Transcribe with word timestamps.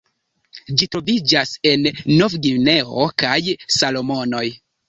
Ĝi 0.81 0.87
troviĝas 0.95 1.51
en 1.73 1.85
Novgvineo 2.21 3.07
kaj 3.25 3.39
Salomonoj. 3.79 4.45